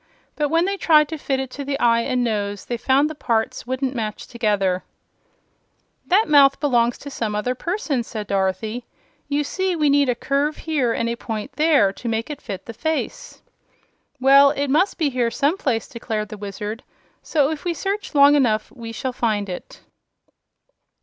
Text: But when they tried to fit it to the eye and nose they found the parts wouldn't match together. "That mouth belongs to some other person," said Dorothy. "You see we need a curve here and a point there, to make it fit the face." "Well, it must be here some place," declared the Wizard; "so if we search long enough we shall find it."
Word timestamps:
But 0.35 0.49
when 0.49 0.65
they 0.65 0.77
tried 0.77 1.07
to 1.09 1.17
fit 1.19 1.39
it 1.39 1.51
to 1.51 1.63
the 1.63 1.79
eye 1.79 1.99
and 2.01 2.23
nose 2.23 2.65
they 2.65 2.75
found 2.75 3.07
the 3.07 3.13
parts 3.13 3.67
wouldn't 3.67 3.93
match 3.93 4.25
together. 4.25 4.83
"That 6.07 6.27
mouth 6.27 6.59
belongs 6.59 6.97
to 6.97 7.11
some 7.11 7.35
other 7.35 7.53
person," 7.53 8.01
said 8.01 8.25
Dorothy. 8.25 8.87
"You 9.27 9.43
see 9.43 9.75
we 9.75 9.91
need 9.91 10.09
a 10.09 10.15
curve 10.15 10.57
here 10.57 10.91
and 10.91 11.07
a 11.07 11.15
point 11.15 11.51
there, 11.51 11.93
to 11.93 12.09
make 12.09 12.31
it 12.31 12.41
fit 12.41 12.65
the 12.65 12.73
face." 12.73 13.43
"Well, 14.19 14.49
it 14.49 14.71
must 14.71 14.97
be 14.97 15.11
here 15.11 15.29
some 15.29 15.55
place," 15.55 15.87
declared 15.87 16.29
the 16.29 16.35
Wizard; 16.37 16.81
"so 17.21 17.51
if 17.51 17.63
we 17.63 17.75
search 17.75 18.15
long 18.15 18.33
enough 18.33 18.71
we 18.71 18.91
shall 18.91 19.13
find 19.13 19.47
it." 19.49 19.81